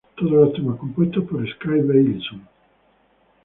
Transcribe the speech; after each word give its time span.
Todos 0.17 0.31
los 0.31 0.53
temas 0.53 0.79
compuestos 0.79 1.25
por 1.25 1.47
Skay 1.47 1.81
Beilinson. 1.83 2.47